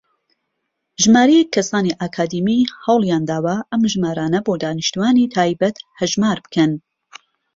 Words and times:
ژمارەیەک 1.03 1.49
کەسانی 1.55 1.97
ئەکادیمی 2.01 2.69
هەوڵیانداوە 2.83 3.55
ئەم 3.71 3.81
ژمارانە 3.91 4.39
بۆ 4.45 4.53
دانیشتووانی 4.63 5.31
تایبەت 5.35 5.77
هەژمار 5.99 6.37
بکەن. 6.45 6.71